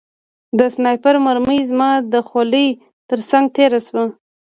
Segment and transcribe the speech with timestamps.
[0.59, 2.67] د سنایپر مرمۍ زما د خولۍ
[3.09, 4.03] ترڅنګ تېره شوه